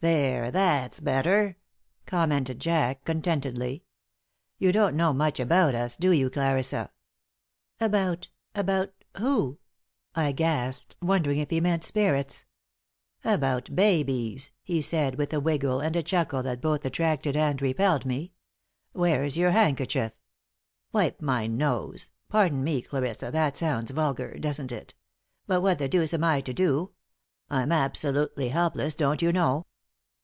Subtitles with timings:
[0.00, 1.56] "There, that's better,"
[2.04, 3.82] commented Jack, contentedly.
[4.58, 6.92] "You don't know much about us, do you, Clarissa?"
[7.80, 9.58] "About about who?"
[10.14, 12.44] I gasped, wondering if he meant spirits.
[13.24, 18.04] "About babies," he said, with a wiggle and a chuckle that both attracted and repelled
[18.04, 18.34] me.
[18.92, 20.12] "Where's your handkerchief?
[20.92, 24.94] Wipe my nose pardon me, Clarissa, that sounds vulgar, doesn't it?
[25.46, 26.92] But what the deuce am I to do?
[27.48, 29.64] I'm absolutely helpless, don't you know?"